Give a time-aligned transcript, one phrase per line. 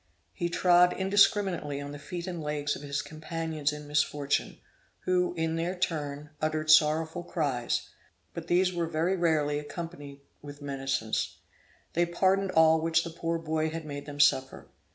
[0.33, 4.57] He trod indiscriminately on the feet and legs of his companions in misfortune,
[5.01, 7.87] who, in their turn, uttered sorrowful cries,
[8.33, 11.35] but these were very rarely accompanied with menaces;
[11.93, 14.65] they pardoned all which the poor boy had made them suffer.